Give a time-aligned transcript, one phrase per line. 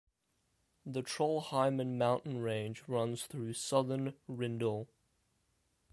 [0.83, 4.87] The Trollheimen mountain range runs through southern Rindal.